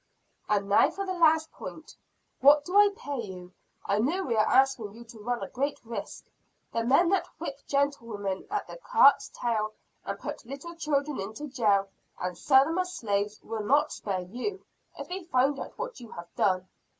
"And 0.49 0.67
now 0.67 0.89
for 0.89 1.05
the 1.05 1.13
last 1.13 1.51
point 1.51 1.95
what 2.39 2.65
do 2.65 2.75
I 2.75 2.89
pay 2.97 3.21
you? 3.21 3.53
I 3.85 3.99
know 3.99 4.23
we 4.23 4.35
are 4.35 4.47
asking 4.47 4.95
you 4.95 5.03
to 5.03 5.19
run 5.19 5.43
a 5.43 5.47
great 5.47 5.79
risk. 5.85 6.25
The 6.73 6.83
men 6.83 7.09
that 7.09 7.27
whip 7.37 7.59
gentlewomen, 7.67 8.47
at 8.49 8.65
the 8.65 8.77
cart's 8.77 9.29
tail, 9.31 9.75
and 10.03 10.17
put 10.17 10.43
little 10.43 10.73
children 10.73 11.19
into 11.19 11.45
jail, 11.47 11.87
and 12.19 12.35
sell 12.35 12.65
them 12.65 12.79
as 12.79 12.95
slaves, 12.95 13.39
will 13.43 13.61
not 13.63 13.91
spare 13.91 14.21
you, 14.21 14.65
if 14.97 15.07
they 15.07 15.25
find 15.25 15.59
out 15.59 15.77
what 15.77 15.99
you 15.99 16.09
have 16.13 16.33
done. 16.35 16.67